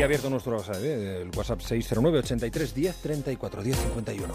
[0.00, 1.20] Sigue abierto nuestro WhatsApp, ¿eh?
[1.20, 4.34] el WhatsApp 609 83 10 34 10 51.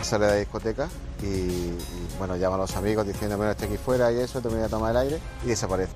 [0.00, 0.88] Sale de la discoteca
[1.22, 1.78] y, y,
[2.18, 4.68] bueno, llama a los amigos diciendo, bueno, estoy aquí fuera y eso, te voy a
[4.68, 5.92] tomar el aire y desaparece.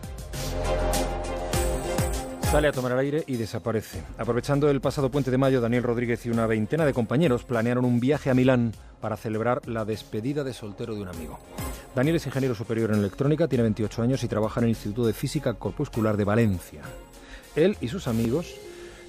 [2.42, 4.02] Sale a tomar el aire y desaparece.
[4.18, 8.00] Aprovechando el pasado puente de mayo, Daniel Rodríguez y una veintena de compañeros planearon un
[8.00, 11.38] viaje a Milán para celebrar la despedida de soltero de un amigo.
[11.94, 15.12] Daniel es ingeniero superior en electrónica, tiene 28 años y trabaja en el Instituto de
[15.12, 16.82] Física Corpuscular de Valencia.
[17.56, 18.54] Él y sus amigos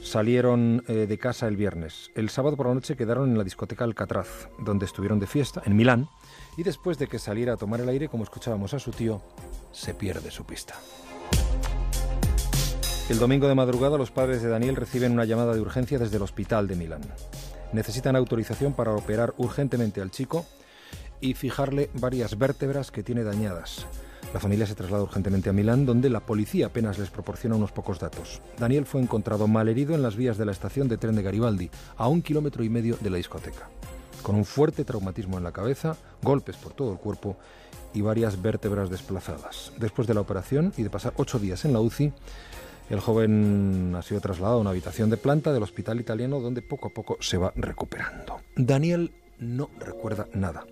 [0.02, 2.10] salieron eh, de casa el viernes.
[2.16, 5.76] El sábado por la noche quedaron en la discoteca Alcatraz, donde estuvieron de fiesta, en
[5.76, 6.10] Milán,
[6.58, 9.22] y después de que saliera a tomar el aire, como escuchábamos a su tío,
[9.72, 10.74] se pierde su pista.
[13.10, 16.24] El domingo de madrugada los padres de Daniel reciben una llamada de urgencia desde el
[16.24, 17.02] hospital de Milán.
[17.74, 20.48] Necesitan autorización para operar urgentemente al chico
[21.22, 23.86] y fijarle varias vértebras que tiene dañadas.
[24.34, 28.00] La familia se traslada urgentemente a Milán, donde la policía apenas les proporciona unos pocos
[28.00, 28.42] datos.
[28.58, 32.08] Daniel fue encontrado malherido en las vías de la estación de tren de Garibaldi, a
[32.08, 33.70] un kilómetro y medio de la discoteca,
[34.24, 37.36] con un fuerte traumatismo en la cabeza, golpes por todo el cuerpo
[37.94, 39.74] y varias vértebras desplazadas.
[39.78, 42.14] Después de la operación y de pasar ocho días en la UCI,
[42.90, 46.88] el joven ha sido trasladado a una habitación de planta del hospital italiano donde poco
[46.88, 48.40] a poco se va recuperando.
[48.56, 50.66] Daniel no recuerda nada.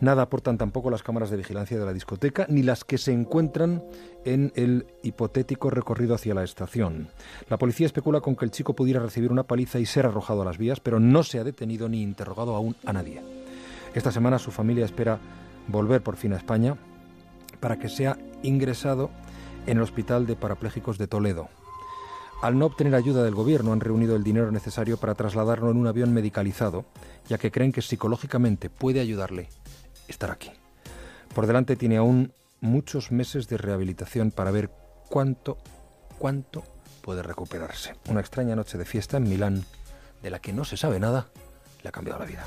[0.00, 3.84] Nada aportan tampoco las cámaras de vigilancia de la discoteca ni las que se encuentran
[4.24, 7.08] en el hipotético recorrido hacia la estación.
[7.50, 10.46] La policía especula con que el chico pudiera recibir una paliza y ser arrojado a
[10.46, 13.20] las vías, pero no se ha detenido ni interrogado aún a nadie.
[13.94, 15.18] Esta semana su familia espera
[15.68, 16.76] volver por fin a España
[17.60, 19.10] para que sea ingresado
[19.66, 21.50] en el Hospital de Parapléjicos de Toledo.
[22.40, 25.86] Al no obtener ayuda del gobierno han reunido el dinero necesario para trasladarlo en un
[25.86, 26.86] avión medicalizado,
[27.28, 29.50] ya que creen que psicológicamente puede ayudarle
[30.10, 30.50] estar aquí.
[31.34, 34.70] Por delante tiene aún muchos meses de rehabilitación para ver
[35.08, 35.58] cuánto,
[36.18, 36.64] cuánto
[37.02, 37.94] puede recuperarse.
[38.08, 39.64] Una extraña noche de fiesta en Milán,
[40.22, 41.28] de la que no se sabe nada,
[41.82, 42.44] le ha cambiado la vida.